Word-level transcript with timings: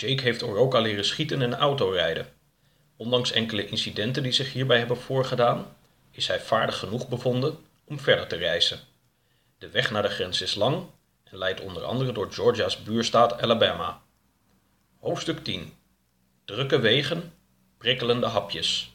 Jake 0.00 0.22
heeft 0.22 0.42
Oroka 0.42 0.80
leren 0.80 1.04
schieten 1.04 1.42
en 1.42 1.54
autorijden. 1.54 2.26
Ondanks 2.96 3.32
enkele 3.32 3.66
incidenten 3.66 4.22
die 4.22 4.32
zich 4.32 4.52
hierbij 4.52 4.78
hebben 4.78 4.96
voorgedaan, 4.96 5.76
is 6.10 6.26
hij 6.26 6.40
vaardig 6.40 6.78
genoeg 6.78 7.08
bevonden 7.08 7.58
om 7.84 8.00
verder 8.00 8.26
te 8.26 8.36
reizen. 8.36 8.78
De 9.58 9.68
weg 9.68 9.90
naar 9.90 10.02
de 10.02 10.08
grens 10.08 10.42
is 10.42 10.54
lang 10.54 10.86
en 11.24 11.38
leidt 11.38 11.60
onder 11.60 11.82
andere 11.82 12.12
door 12.12 12.32
Georgia's 12.32 12.82
buurstaat 12.82 13.42
Alabama. 13.42 14.02
Hoofdstuk 15.00 15.44
10 15.44 15.72
Drukke 16.44 16.80
wegen, 16.80 17.32
prikkelende 17.78 18.26
hapjes. 18.26 18.92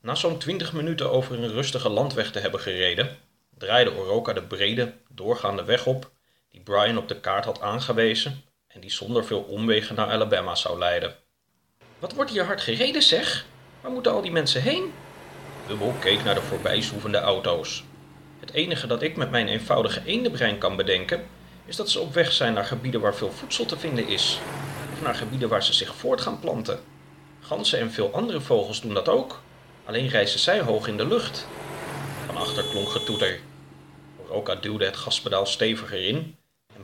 Na 0.00 0.14
zo'n 0.14 0.38
20 0.38 0.72
minuten 0.72 1.10
over 1.10 1.38
een 1.38 1.50
rustige 1.50 1.88
landweg 1.88 2.30
te 2.30 2.38
hebben 2.38 2.60
gereden, 2.60 3.16
draaide 3.58 3.94
Oroka 3.94 4.32
de 4.32 4.42
brede, 4.42 4.92
doorgaande 5.08 5.64
weg 5.64 5.86
op 5.86 6.10
die 6.50 6.60
Brian 6.60 6.98
op 6.98 7.08
de 7.08 7.20
kaart 7.20 7.44
had 7.44 7.60
aangewezen 7.60 8.42
en 8.72 8.80
die 8.80 8.90
zonder 8.90 9.24
veel 9.24 9.40
omwegen 9.40 9.94
naar 9.94 10.10
Alabama 10.10 10.54
zou 10.54 10.78
leiden. 10.78 11.14
Wat 11.98 12.14
wordt 12.14 12.30
hier 12.30 12.44
hard 12.44 12.60
gereden, 12.60 13.02
zeg? 13.02 13.46
Waar 13.80 13.90
moeten 13.90 14.12
al 14.12 14.22
die 14.22 14.32
mensen 14.32 14.62
heen? 14.62 14.92
Bubble 15.66 15.92
keek 15.98 16.24
naar 16.24 16.34
de 16.34 16.42
voorbijzoevende 16.42 17.18
auto's. 17.18 17.84
Het 18.40 18.52
enige 18.52 18.86
dat 18.86 19.02
ik 19.02 19.16
met 19.16 19.30
mijn 19.30 19.48
eenvoudige 19.48 20.02
eendenbrein 20.04 20.58
kan 20.58 20.76
bedenken, 20.76 21.26
is 21.64 21.76
dat 21.76 21.90
ze 21.90 22.00
op 22.00 22.14
weg 22.14 22.32
zijn 22.32 22.52
naar 22.52 22.64
gebieden 22.64 23.00
waar 23.00 23.14
veel 23.14 23.32
voedsel 23.32 23.64
te 23.66 23.78
vinden 23.78 24.08
is. 24.08 24.38
Of 24.92 25.02
naar 25.02 25.14
gebieden 25.14 25.48
waar 25.48 25.62
ze 25.62 25.72
zich 25.72 25.94
voort 25.94 26.20
gaan 26.20 26.40
planten. 26.40 26.80
Ganzen 27.40 27.78
en 27.78 27.90
veel 27.90 28.12
andere 28.12 28.40
vogels 28.40 28.80
doen 28.80 28.94
dat 28.94 29.08
ook. 29.08 29.42
Alleen 29.84 30.08
reizen 30.08 30.40
zij 30.40 30.60
hoog 30.60 30.86
in 30.86 30.96
de 30.96 31.06
lucht. 31.06 31.46
Van 32.26 32.36
achter 32.36 32.64
klonk 32.64 32.88
getoeter. 32.88 33.40
Oroka 34.16 34.54
duwde 34.54 34.84
het 34.84 34.96
gaspedaal 34.96 35.46
steviger 35.46 36.06
in 36.06 36.38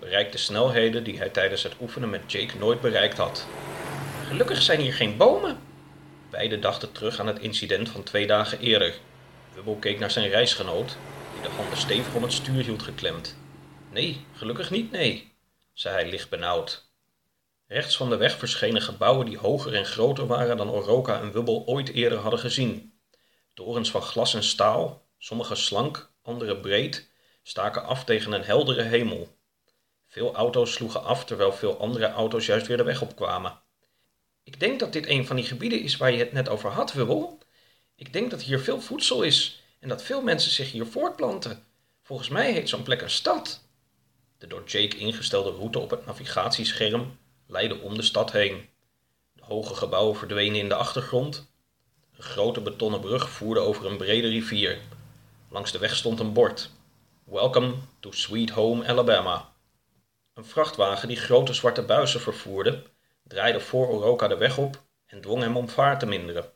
bereikte 0.07 0.39
snelheden 0.39 1.05
die 1.05 1.19
hij 1.19 1.29
tijdens 1.29 1.63
het 1.63 1.75
oefenen 1.81 2.11
met 2.11 2.33
Jake 2.33 2.59
nooit 2.59 2.81
bereikt 2.81 3.19
had. 3.19 3.47
Gelukkig 4.27 4.63
zijn 4.63 4.81
hier 4.81 4.93
geen 4.93 5.17
bomen. 5.17 5.59
Beiden 6.31 6.61
dachten 6.61 6.93
terug 6.93 7.21
aan 7.21 7.27
het 7.27 7.39
incident 7.39 7.89
van 7.89 8.03
twee 8.03 8.27
dagen 8.27 8.59
eerder. 8.59 8.95
Wubbel 9.55 9.77
keek 9.77 9.99
naar 9.99 10.11
zijn 10.11 10.29
reisgenoot, 10.29 10.97
die 11.33 11.43
de 11.43 11.49
handen 11.49 11.79
stevig 11.79 12.15
om 12.15 12.23
het 12.23 12.33
stuur 12.33 12.65
hield 12.65 12.83
geklemd. 12.83 13.37
Nee, 13.91 14.27
gelukkig 14.33 14.71
niet, 14.71 14.91
nee, 14.91 15.33
zei 15.73 15.95
hij 15.95 16.09
licht 16.09 16.31
benauwd. 16.31 16.85
Rechts 17.67 17.97
van 17.97 18.11
de 18.11 18.17
weg 18.17 18.39
verschenen 18.39 18.83
gebouwen 18.83 19.27
die 19.27 19.39
hoger 19.39 19.75
en 19.75 19.87
groter 19.87 20.27
waren 20.27 20.57
dan 20.57 20.71
Oroka 20.71 21.21
en 21.21 21.33
Wubbel 21.33 21.63
ooit 21.67 21.89
eerder 21.89 22.19
hadden 22.19 22.41
gezien. 22.41 22.93
Torens 23.55 23.91
van 23.91 24.03
glas 24.03 24.35
en 24.35 24.45
staal, 24.45 25.07
sommige 25.19 25.55
slank, 25.55 26.11
andere 26.23 26.57
breed, 26.57 27.09
staken 27.43 27.85
af 27.85 28.05
tegen 28.05 28.33
een 28.33 28.45
heldere 28.45 28.83
hemel. 28.83 29.36
Veel 30.07 30.35
auto's 30.35 30.73
sloegen 30.73 31.05
af 31.05 31.25
terwijl 31.25 31.53
veel 31.53 31.79
andere 31.79 32.11
auto's 32.11 32.47
juist 32.47 32.67
weer 32.67 32.77
de 32.77 32.83
weg 32.83 33.03
opkwamen. 33.03 33.61
Ik 34.43 34.61
denk 34.61 34.81
dat 34.81 34.93
dit 34.93 35.07
een 35.07 35.27
van 35.27 35.37
die 35.37 35.45
gebieden 35.45 35.81
is 35.81 35.97
waar 35.97 36.13
je 36.13 36.19
het 36.19 36.33
net 36.33 36.49
over 36.49 36.71
had, 36.71 36.93
Wubbel. 36.93 37.39
Ik 37.95 38.13
denk 38.13 38.31
dat 38.31 38.43
hier 38.43 38.61
veel 38.61 38.81
voedsel 38.81 39.23
is 39.23 39.63
en 39.81 39.89
dat 39.89 40.03
veel 40.03 40.23
mensen 40.23 40.51
zich 40.51 40.73
hier 40.73 40.87
voortplanten. 40.87 41.65
Volgens 42.03 42.29
mij 42.29 42.53
heet 42.53 42.69
zo'n 42.69 42.83
plek 42.83 43.03
een 43.03 43.11
stad. 43.11 43.65
De 44.39 44.47
door 44.47 44.65
Jake 44.65 44.97
ingestelde 44.97 45.51
route 45.51 45.79
op 45.79 45.91
het 45.91 46.07
navigatiescherm 46.07 47.19
leidde 47.47 47.81
om 47.81 47.95
de 47.95 48.03
stad 48.03 48.33
heen. 48.33 48.69
De 49.33 49.43
hoge 49.45 49.75
gebouwen 49.75 50.17
verdwenen 50.17 50.61
in 50.61 50.69
de 50.69 50.75
achtergrond. 50.75 51.53
Een 52.17 52.23
grote 52.23 52.61
betonnen 52.61 53.01
brug 53.01 53.31
voerde 53.31 53.61
over 53.61 53.87
een 53.87 53.97
brede 53.97 54.29
rivier. 54.29 54.79
Langs 55.49 55.73
de 55.73 55.79
weg 55.79 55.97
stond 55.97 56.21
een 56.21 56.33
bord. 56.33 56.71
Welcome 57.25 57.75
to 58.01 58.13
Sweet 58.13 58.51
Home 58.51 58.87
Alabama. 58.87 59.55
Een 60.37 60.45
vrachtwagen 60.45 61.09
die 61.09 61.17
grote 61.17 61.53
zwarte 61.53 61.83
buizen 61.83 62.21
vervoerde, 62.21 62.83
draaide 63.23 63.61
voor 63.61 63.89
Oroka 63.89 64.29
de 64.29 64.37
weg 64.37 64.59
op 64.59 64.83
en 65.07 65.21
dwong 65.21 65.43
hem 65.43 65.57
om 65.57 65.69
vaart 65.69 66.01
te 66.01 66.07
minderen. 66.07 66.53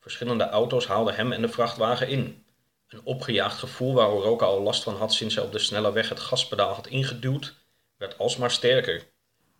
Verschillende 0.00 0.48
auto's 0.48 0.86
haalden 0.86 1.14
hem 1.14 1.32
en 1.32 1.40
de 1.40 1.48
vrachtwagen 1.48 2.08
in. 2.08 2.46
Een 2.88 3.00
opgejaagd 3.04 3.58
gevoel 3.58 3.94
waar 3.94 4.10
Oroka 4.10 4.44
al 4.46 4.62
last 4.62 4.82
van 4.82 4.96
had 4.96 5.12
sinds 5.12 5.34
hij 5.34 5.44
op 5.44 5.52
de 5.52 5.58
snelle 5.58 5.92
weg 5.92 6.08
het 6.08 6.20
gaspedaal 6.20 6.74
had 6.74 6.86
ingeduwd, 6.86 7.54
werd 7.96 8.18
alsmaar 8.18 8.50
sterker. 8.50 9.06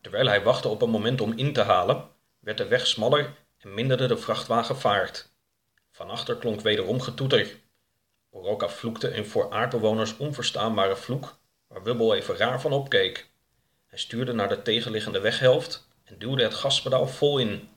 Terwijl 0.01 0.27
hij 0.27 0.43
wachtte 0.43 0.69
op 0.69 0.83
een 0.83 0.91
moment 0.91 1.21
om 1.21 1.33
in 1.33 1.53
te 1.53 1.63
halen, 1.63 2.09
werd 2.39 2.59
de 2.59 2.67
weg 2.67 2.87
smaller 2.87 3.35
en 3.59 3.75
minderde 3.75 4.07
de 4.07 4.17
vrachtwagen 4.17 4.77
vaart. 4.77 5.31
Van 5.91 6.11
achter 6.11 6.37
klonk 6.37 6.61
wederom 6.61 7.01
getoeter. 7.01 7.61
Oroka 8.31 8.69
vloekte 8.69 9.17
een 9.17 9.27
voor 9.27 9.53
aardbewoners 9.53 10.17
onverstaanbare 10.17 10.97
vloek, 10.97 11.39
waar 11.69 11.83
Wubbel 11.83 12.15
even 12.15 12.37
raar 12.37 12.61
van 12.61 12.73
opkeek. 12.73 13.31
Hij 13.87 13.99
stuurde 13.99 14.33
naar 14.33 14.49
de 14.49 14.63
tegenliggende 14.63 15.21
weghelft 15.21 15.89
en 16.05 16.19
duwde 16.19 16.43
het 16.43 16.55
gaspedaal 16.55 17.07
vol 17.09 17.39
in. 17.39 17.69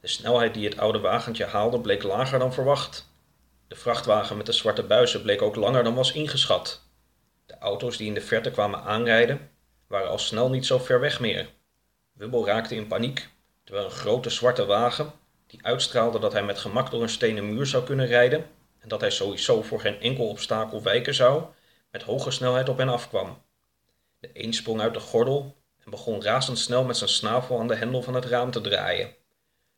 De 0.00 0.08
snelheid 0.08 0.54
die 0.54 0.64
het 0.64 0.78
oude 0.78 0.98
wagentje 0.98 1.44
haalde 1.44 1.80
bleek 1.80 2.02
lager 2.02 2.38
dan 2.38 2.52
verwacht. 2.52 3.10
De 3.68 3.76
vrachtwagen 3.76 4.36
met 4.36 4.46
de 4.46 4.52
zwarte 4.52 4.82
buizen 4.82 5.22
bleek 5.22 5.42
ook 5.42 5.56
langer 5.56 5.84
dan 5.84 5.94
was 5.94 6.12
ingeschat. 6.12 6.82
De 7.46 7.58
auto's 7.58 7.96
die 7.96 8.06
in 8.06 8.14
de 8.14 8.20
verte 8.20 8.50
kwamen 8.50 8.82
aanrijden, 8.82 9.50
waren 9.86 10.08
al 10.08 10.18
snel 10.18 10.50
niet 10.50 10.66
zo 10.66 10.78
ver 10.78 11.00
weg 11.00 11.20
meer. 11.20 11.48
Wubbel 12.12 12.46
raakte 12.46 12.74
in 12.74 12.86
paniek, 12.86 13.28
terwijl 13.64 13.86
een 13.86 13.92
grote 13.92 14.30
zwarte 14.30 14.66
wagen, 14.66 15.12
die 15.46 15.64
uitstraalde 15.64 16.18
dat 16.18 16.32
hij 16.32 16.44
met 16.44 16.58
gemak 16.58 16.90
door 16.90 17.02
een 17.02 17.08
stenen 17.08 17.54
muur 17.54 17.66
zou 17.66 17.84
kunnen 17.84 18.06
rijden 18.06 18.46
en 18.78 18.88
dat 18.88 19.00
hij 19.00 19.10
sowieso 19.10 19.62
voor 19.62 19.80
geen 19.80 20.00
enkel 20.00 20.28
obstakel 20.28 20.82
wijken 20.82 21.14
zou, 21.14 21.42
met 21.90 22.02
hoge 22.02 22.30
snelheid 22.30 22.68
op 22.68 22.78
hen 22.78 22.88
afkwam. 22.88 23.42
De 24.20 24.30
een 24.32 24.52
sprong 24.52 24.80
uit 24.80 24.94
de 24.94 25.00
gordel 25.00 25.56
en 25.84 25.90
begon 25.90 26.22
razendsnel 26.22 26.84
met 26.84 26.96
zijn 26.96 27.10
snavel 27.10 27.58
aan 27.58 27.68
de 27.68 27.74
hendel 27.74 28.02
van 28.02 28.14
het 28.14 28.24
raam 28.24 28.50
te 28.50 28.60
draaien. 28.60 29.14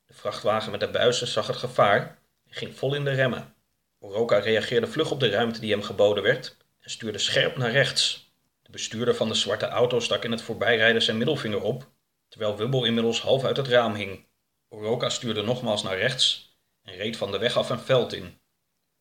De 0.07 0.15
vrachtwagen 0.15 0.71
met 0.71 0.81
de 0.81 0.91
buizen 0.91 1.27
zag 1.27 1.47
het 1.47 1.57
gevaar 1.57 2.19
en 2.47 2.55
ging 2.55 2.77
vol 2.77 2.95
in 2.95 3.05
de 3.05 3.11
remmen. 3.11 3.55
Oroka 3.99 4.39
reageerde 4.39 4.87
vlug 4.87 5.11
op 5.11 5.21
de 5.21 5.29
ruimte 5.29 5.61
die 5.61 5.71
hem 5.71 5.83
geboden 5.83 6.23
werd 6.23 6.57
en 6.81 6.91
stuurde 6.91 7.19
scherp 7.19 7.57
naar 7.57 7.71
rechts. 7.71 8.33
De 8.63 8.71
bestuurder 8.71 9.15
van 9.15 9.29
de 9.29 9.35
zwarte 9.35 9.67
auto 9.67 10.01
stak 10.01 10.25
in 10.25 10.31
het 10.31 10.43
voorbijrijden 10.43 11.03
zijn 11.03 11.17
middelvinger 11.17 11.63
op, 11.63 11.91
terwijl 12.29 12.57
Wubbel 12.57 12.85
inmiddels 12.85 13.21
half 13.21 13.45
uit 13.45 13.57
het 13.57 13.69
raam 13.69 13.95
hing. 13.95 14.27
Oroka 14.69 15.09
stuurde 15.09 15.43
nogmaals 15.43 15.83
naar 15.83 15.99
rechts 15.99 16.57
en 16.83 16.95
reed 16.95 17.17
van 17.17 17.31
de 17.31 17.39
weg 17.39 17.57
af 17.57 17.71
een 17.71 17.81
veld 17.81 18.13
in. 18.13 18.41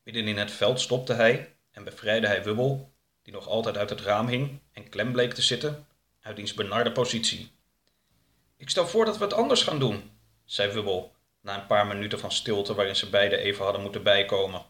Midden 0.03 0.27
in 0.27 0.37
het 0.37 0.51
veld 0.51 0.79
stopte 0.79 1.13
hij 1.13 1.55
en 1.71 1.83
bevrijdde 1.83 2.27
hij 2.27 2.43
Wubbel, 2.43 2.93
die 3.29 3.37
nog 3.37 3.47
altijd 3.47 3.77
uit 3.77 3.89
het 3.89 4.01
raam 4.01 4.27
hing 4.27 4.59
en 4.73 4.89
klem 4.89 5.11
bleek 5.11 5.33
te 5.33 5.41
zitten, 5.41 5.87
uit 6.21 6.35
diens 6.35 6.53
benarde 6.53 6.91
positie. 6.91 7.51
Ik 8.57 8.69
stel 8.69 8.87
voor 8.87 9.05
dat 9.05 9.17
we 9.17 9.23
het 9.23 9.33
anders 9.33 9.63
gaan 9.63 9.79
doen, 9.79 10.11
zei 10.45 10.71
Wubbel, 10.71 11.15
na 11.41 11.59
een 11.59 11.65
paar 11.65 11.87
minuten 11.87 12.19
van 12.19 12.31
stilte 12.31 12.73
waarin 12.73 12.95
ze 12.95 13.09
beiden 13.09 13.39
even 13.39 13.63
hadden 13.63 13.81
moeten 13.81 14.03
bijkomen. 14.03 14.65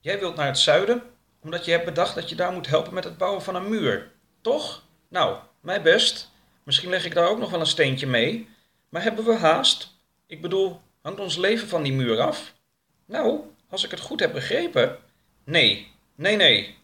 Jij 0.00 0.18
wilt 0.18 0.36
naar 0.36 0.46
het 0.46 0.58
zuiden, 0.58 1.02
omdat 1.40 1.64
je 1.64 1.70
hebt 1.70 1.84
bedacht 1.84 2.14
dat 2.14 2.28
je 2.28 2.34
daar 2.34 2.52
moet 2.52 2.66
helpen 2.66 2.94
met 2.94 3.04
het 3.04 3.18
bouwen 3.18 3.42
van 3.42 3.54
een 3.54 3.68
muur, 3.68 4.12
toch? 4.40 4.82
Nou, 5.08 5.38
mij 5.60 5.82
best. 5.82 6.30
Misschien 6.62 6.90
leg 6.90 7.04
ik 7.04 7.14
daar 7.14 7.28
ook 7.28 7.38
nog 7.38 7.50
wel 7.50 7.60
een 7.60 7.66
steentje 7.66 8.06
mee. 8.06 8.48
Maar 8.88 9.02
hebben 9.02 9.24
we 9.24 9.36
haast? 9.36 9.94
Ik 10.26 10.42
bedoel, 10.42 10.80
hangt 11.02 11.20
ons 11.20 11.36
leven 11.36 11.68
van 11.68 11.82
die 11.82 11.92
muur 11.92 12.20
af? 12.20 12.54
Nou, 13.04 13.40
als 13.68 13.84
ik 13.84 13.90
het 13.90 14.00
goed 14.00 14.20
heb 14.20 14.32
begrepen. 14.32 14.98
Nee, 15.44 15.92
nee, 16.14 16.36
nee. 16.36 16.75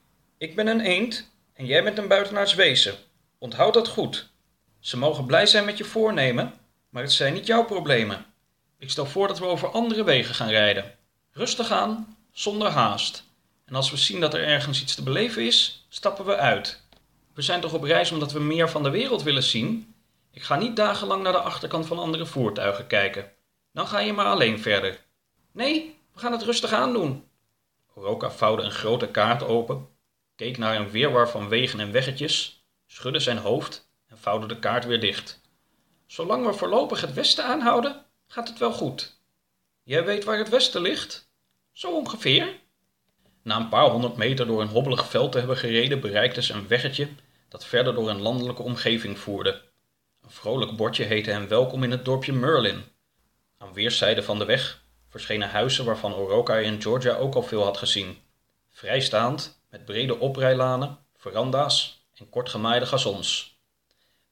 Ik 0.42 0.56
ben 0.56 0.66
een 0.66 0.80
eend 0.80 1.30
en 1.53 1.66
jij 1.66 1.84
bent 1.84 1.98
een 1.98 2.08
buitenaards 2.08 2.54
wezen. 2.54 2.94
Onthoud 3.38 3.75
dat 3.75 3.88
goed. 3.88 4.28
Ze 4.80 4.97
mogen 4.97 5.26
blij 5.26 5.47
zijn 5.47 5.64
met 5.64 5.78
je 5.78 5.84
voornemen, 5.84 6.54
maar 6.88 7.03
het 7.03 7.12
zijn 7.12 7.34
niet 7.34 7.47
jouw 7.47 7.64
problemen. 7.64 8.26
Ik 8.78 8.91
stel 8.91 9.06
voor 9.06 9.28
dat 9.28 9.38
we 9.38 9.44
over 9.44 9.69
andere 9.69 10.04
wegen 10.04 10.34
gaan 10.34 10.48
rijden. 10.48 10.94
Rustig 11.32 11.70
aan, 11.70 12.16
zonder 12.32 12.69
haast. 12.69 13.25
En 13.64 13.75
als 13.75 13.91
we 13.91 13.97
zien 13.97 14.20
dat 14.20 14.34
er 14.34 14.44
ergens 14.44 14.82
iets 14.82 14.94
te 14.94 15.02
beleven 15.02 15.47
is, 15.47 15.86
stappen 15.88 16.25
we 16.25 16.36
uit. 16.36 16.82
We 17.34 17.42
zijn 17.42 17.60
toch 17.60 17.72
op 17.72 17.82
reis 17.82 18.12
omdat 18.12 18.32
we 18.32 18.41
meer 18.41 18.70
van 18.70 18.82
de 18.82 18.91
wereld 18.91 19.22
willen 19.22 19.42
zien? 19.42 19.94
Ik 20.31 20.42
ga 20.42 20.56
niet 20.56 20.76
dagenlang 20.76 21.22
naar 21.22 21.32
de 21.32 21.38
achterkant 21.38 21.86
van 21.86 21.98
andere 21.98 22.26
voertuigen 22.26 22.87
kijken. 22.87 23.32
Dan 23.72 23.87
ga 23.87 23.99
je 23.99 24.12
maar 24.12 24.26
alleen 24.26 24.61
verder. 24.61 25.00
Nee, 25.52 25.99
we 26.12 26.20
gaan 26.20 26.32
het 26.32 26.43
rustig 26.43 26.72
aandoen. 26.72 27.25
Oroka 27.94 28.31
vouwde 28.31 28.62
een 28.62 28.70
grote 28.70 29.08
kaart 29.08 29.43
open, 29.43 29.90
keek 30.42 30.58
naar 30.58 30.76
een 30.76 30.90
weerwar 30.90 31.28
van 31.28 31.48
wegen 31.48 31.80
en 31.80 31.92
weggetjes, 31.92 32.64
schudde 32.86 33.20
zijn 33.20 33.38
hoofd 33.38 33.88
en 34.08 34.18
vouwde 34.18 34.46
de 34.46 34.58
kaart 34.58 34.84
weer 34.84 35.00
dicht. 35.00 35.40
Zolang 36.06 36.46
we 36.46 36.52
voorlopig 36.52 37.00
het 37.00 37.12
westen 37.12 37.44
aanhouden, 37.44 38.04
gaat 38.26 38.48
het 38.48 38.58
wel 38.58 38.72
goed. 38.72 39.20
Jij 39.82 40.04
weet 40.04 40.24
waar 40.24 40.38
het 40.38 40.48
westen 40.48 40.82
ligt? 40.82 41.30
Zo 41.72 41.96
ongeveer. 41.96 42.60
Na 43.42 43.56
een 43.56 43.68
paar 43.68 43.90
honderd 43.90 44.16
meter 44.16 44.46
door 44.46 44.60
een 44.60 44.68
hobbelig 44.68 45.08
veld 45.10 45.32
te 45.32 45.38
hebben 45.38 45.56
gereden, 45.56 46.00
bereikten 46.00 46.42
ze 46.42 46.52
een 46.52 46.68
weggetje 46.68 47.08
dat 47.48 47.64
verder 47.64 47.94
door 47.94 48.10
een 48.10 48.22
landelijke 48.22 48.62
omgeving 48.62 49.18
voerde. 49.18 49.62
Een 50.22 50.30
vrolijk 50.30 50.76
bordje 50.76 51.04
heette 51.04 51.30
hen 51.30 51.48
welkom 51.48 51.82
in 51.82 51.90
het 51.90 52.04
dorpje 52.04 52.32
Merlin. 52.32 52.84
Aan 53.58 53.72
weerszijden 53.72 54.24
van 54.24 54.38
de 54.38 54.44
weg 54.44 54.84
verschenen 55.08 55.50
huizen 55.50 55.84
waarvan 55.84 56.14
Oroka 56.14 56.56
in 56.56 56.82
Georgia 56.82 57.14
ook 57.14 57.34
al 57.34 57.42
veel 57.42 57.64
had 57.64 57.76
gezien. 57.76 58.18
Vrijstaand, 58.70 59.62
met 59.72 59.84
brede 59.84 60.19
oprijlanen, 60.19 60.98
veranda's 61.16 62.04
en 62.14 62.28
kort 62.28 62.48
gemaaide 62.48 62.86
gazons. 62.86 63.58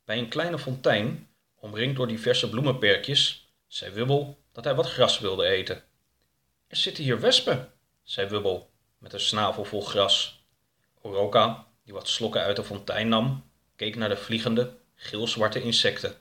Bij 0.04 0.18
een 0.18 0.28
kleine 0.28 0.58
fontein, 0.58 1.28
Omringd 1.60 1.96
door 1.96 2.06
diverse 2.06 2.48
bloemenperkjes, 2.48 3.48
zei 3.66 3.92
Wubbel 3.92 4.38
dat 4.52 4.64
hij 4.64 4.74
wat 4.74 4.90
gras 4.90 5.18
wilde 5.18 5.46
eten. 5.46 5.82
Er 6.66 6.76
zitten 6.76 7.04
hier 7.04 7.20
wespen, 7.20 7.72
zei 8.02 8.28
Wubbel 8.28 8.70
met 8.98 9.12
een 9.12 9.20
snavel 9.20 9.64
vol 9.64 9.82
gras. 9.82 10.44
Oroka, 11.00 11.66
die 11.84 11.94
wat 11.94 12.08
slokken 12.08 12.40
uit 12.40 12.56
de 12.56 12.64
fontein 12.64 13.08
nam, 13.08 13.50
keek 13.76 13.96
naar 13.96 14.08
de 14.08 14.16
vliegende, 14.16 14.72
geelzwarte 14.94 15.62
insecten. 15.62 16.16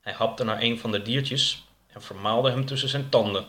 Hij 0.00 0.12
hapte 0.12 0.44
naar 0.44 0.62
een 0.62 0.78
van 0.78 0.90
de 0.90 1.02
diertjes 1.02 1.64
en 1.86 2.02
vermaalde 2.02 2.50
hem 2.50 2.66
tussen 2.66 2.88
zijn 2.88 3.08
tanden. 3.08 3.48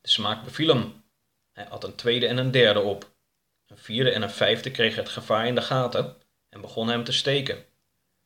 De 0.00 0.08
smaak 0.08 0.44
beviel 0.44 0.68
hem. 0.68 1.04
Hij 1.52 1.68
at 1.68 1.84
een 1.84 1.94
tweede 1.94 2.26
en 2.26 2.36
een 2.36 2.50
derde 2.50 2.80
op. 2.80 3.13
Een 3.74 3.80
vierde 3.80 4.10
en 4.10 4.22
een 4.22 4.30
vijfde 4.30 4.70
kregen 4.70 5.02
het 5.02 5.12
gevaar 5.12 5.46
in 5.46 5.54
de 5.54 5.62
gaten 5.62 6.16
en 6.50 6.60
begonnen 6.60 6.94
hem 6.94 7.04
te 7.04 7.12
steken. 7.12 7.64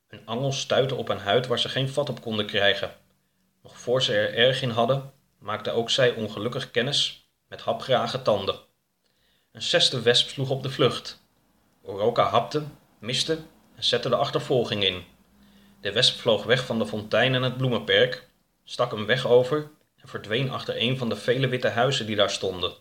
Een 0.09 0.21
angel 0.25 0.53
stuitte 0.53 0.95
op 0.95 1.09
een 1.09 1.19
huid 1.19 1.47
waar 1.47 1.59
ze 1.59 1.69
geen 1.69 1.89
vat 1.89 2.09
op 2.09 2.21
konden 2.21 2.47
krijgen. 2.47 2.95
Nog 3.63 3.79
voor 3.79 4.03
ze 4.03 4.15
er 4.15 4.35
erg 4.35 4.63
in 4.63 4.71
hadden, 4.71 5.13
maakte 5.39 5.71
ook 5.71 5.91
zij 5.91 6.15
ongelukkig 6.15 6.71
kennis 6.71 7.29
met 7.47 7.61
hapgrage 7.61 8.23
tanden. 8.23 8.59
Een 9.53 9.63
zesde 9.63 10.03
wesp 10.03 10.29
sloeg 10.29 10.51
op 10.51 10.63
de 10.63 10.71
vlucht. 10.71 11.23
Oroka 11.83 12.25
hapte, 12.25 12.63
miste 12.99 13.39
en 13.77 13.85
zette 13.85 14.09
de 14.09 14.17
achtervolging 14.17 14.85
in. 14.85 15.05
De 15.81 15.93
wesp 15.93 16.21
vloog 16.21 16.45
weg 16.45 16.67
van 16.67 16.79
de 16.79 16.87
fontein 16.87 17.35
en 17.35 17.43
het 17.43 17.57
bloemenperk, 17.57 18.29
stak 18.65 18.93
een 18.93 19.07
weg 19.07 19.27
over 19.27 19.71
en 19.97 20.09
verdween 20.09 20.51
achter 20.51 20.83
een 20.83 20.99
van 20.99 21.09
de 21.09 21.17
vele 21.17 21.49
witte 21.49 21.69
huizen 21.69 22.07
die 22.07 22.17
daar 22.17 22.31
stonden. 22.31 22.73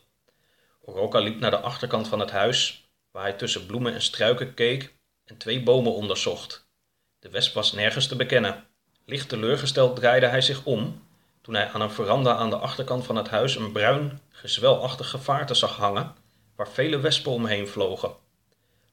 Oroka 0.89 1.19
liep 1.19 1.39
naar 1.39 1.51
de 1.51 1.59
achterkant 1.59 2.07
van 2.07 2.19
het 2.19 2.31
huis, 2.31 2.89
waar 3.11 3.23
hij 3.23 3.33
tussen 3.33 3.65
bloemen 3.65 3.93
en 3.93 4.01
struiken 4.01 4.53
keek 4.53 4.93
en 5.25 5.37
twee 5.37 5.63
bomen 5.63 5.93
onderzocht. 5.93 6.67
De 7.19 7.29
wesp 7.29 7.53
was 7.53 7.71
nergens 7.71 8.07
te 8.07 8.15
bekennen. 8.15 8.67
Licht 9.05 9.29
teleurgesteld 9.29 9.95
draaide 9.95 10.27
hij 10.27 10.41
zich 10.41 10.65
om 10.65 11.07
toen 11.41 11.53
hij 11.53 11.69
aan 11.69 11.81
een 11.81 11.91
veranda 11.91 12.35
aan 12.35 12.49
de 12.49 12.55
achterkant 12.55 13.05
van 13.05 13.15
het 13.15 13.27
huis 13.27 13.55
een 13.55 13.71
bruin, 13.71 14.21
gezwelachtig 14.29 15.09
gevaarte 15.09 15.53
zag 15.53 15.75
hangen, 15.75 16.15
waar 16.55 16.69
vele 16.69 16.99
wespen 16.99 17.31
omheen 17.31 17.67
vlogen. 17.67 18.15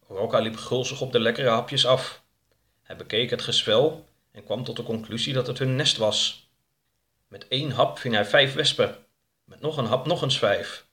Oroka 0.06 0.38
liep 0.38 0.56
gulzig 0.56 1.00
op 1.00 1.12
de 1.12 1.20
lekkere 1.20 1.48
hapjes 1.48 1.86
af. 1.86 2.22
Hij 2.82 2.96
bekeek 2.96 3.30
het 3.30 3.42
gezwel 3.42 4.08
en 4.32 4.44
kwam 4.44 4.64
tot 4.64 4.76
de 4.76 4.82
conclusie 4.82 5.32
dat 5.32 5.46
het 5.46 5.58
hun 5.58 5.76
nest 5.76 5.96
was. 5.96 6.48
Met 7.28 7.48
één 7.48 7.70
hap 7.70 7.98
ving 7.98 8.14
hij 8.14 8.24
vijf 8.24 8.54
wespen, 8.54 8.96
met 9.44 9.60
nog 9.60 9.76
een 9.76 9.86
hap 9.86 10.06
nog 10.06 10.22
eens 10.22 10.38
vijf. 10.38 10.86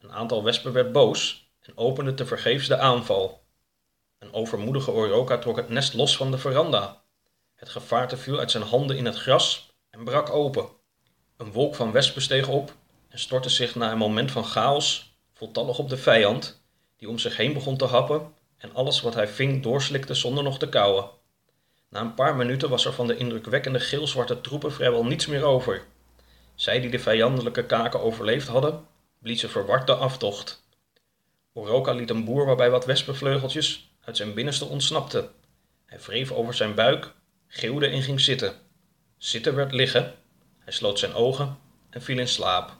Een 0.00 0.12
aantal 0.12 0.44
wespen 0.44 0.72
werd 0.72 0.92
boos 0.92 1.50
en 1.60 1.76
opende 1.76 2.14
tevergeefs 2.14 2.68
de 2.68 2.78
aanval. 2.78 3.42
Een 4.18 4.32
overmoedige 4.32 4.90
Oroka 4.90 5.38
trok 5.38 5.56
het 5.56 5.68
nest 5.68 5.94
los 5.94 6.16
van 6.16 6.30
de 6.30 6.38
veranda. 6.38 7.02
Het 7.54 7.68
gevaarte 7.68 8.16
viel 8.16 8.38
uit 8.38 8.50
zijn 8.50 8.62
handen 8.62 8.96
in 8.96 9.04
het 9.04 9.16
gras 9.16 9.72
en 9.90 10.04
brak 10.04 10.30
open. 10.30 10.68
Een 11.36 11.52
wolk 11.52 11.74
van 11.74 11.92
wespen 11.92 12.22
steeg 12.22 12.48
op 12.48 12.72
en 13.08 13.18
stortte 13.18 13.48
zich 13.48 13.74
na 13.74 13.90
een 13.92 13.98
moment 13.98 14.30
van 14.30 14.44
chaos 14.44 15.18
voltallig 15.34 15.78
op 15.78 15.88
de 15.88 15.96
vijand, 15.96 16.62
die 16.96 17.08
om 17.08 17.18
zich 17.18 17.36
heen 17.36 17.52
begon 17.52 17.76
te 17.76 17.84
happen 17.84 18.34
en 18.56 18.74
alles 18.74 19.00
wat 19.00 19.14
hij 19.14 19.28
ving 19.28 19.62
doorslikte 19.62 20.14
zonder 20.14 20.44
nog 20.44 20.58
te 20.58 20.68
kauwen. 20.68 21.10
Na 21.88 22.00
een 22.00 22.14
paar 22.14 22.36
minuten 22.36 22.68
was 22.68 22.84
er 22.84 22.92
van 22.92 23.06
de 23.06 23.16
indrukwekkende 23.16 23.80
geelzwarte 23.80 24.40
troepen 24.40 24.72
vrijwel 24.72 25.04
niets 25.04 25.26
meer 25.26 25.44
over. 25.44 25.82
Zij 26.54 26.80
die 26.80 26.90
de 26.90 26.98
vijandelijke 26.98 27.66
kaken 27.66 28.00
overleefd 28.00 28.48
hadden, 28.48 28.86
bliezen 29.20 29.50
verward 29.50 29.86
de 29.86 29.94
aftocht. 29.94 30.62
Oroka 31.52 31.92
liet 31.92 32.10
een 32.10 32.24
boer 32.24 32.46
waarbij 32.46 32.70
wat 32.70 32.84
wespenvleugeltjes 32.84 33.92
uit 34.00 34.16
zijn 34.16 34.34
binnenste 34.34 34.64
ontsnapten. 34.64 35.30
Hij 35.86 35.98
wreef 35.98 36.32
over 36.32 36.54
zijn 36.54 36.74
buik, 36.74 37.12
geeuwde 37.48 37.86
en 37.86 38.02
ging 38.02 38.20
zitten. 38.20 38.54
Zitten 39.18 39.54
werd 39.54 39.72
liggen. 39.72 40.14
Hij 40.58 40.72
sloot 40.72 40.98
zijn 40.98 41.14
ogen 41.14 41.58
en 41.90 42.02
viel 42.02 42.18
in 42.18 42.28
slaap. 42.28 42.79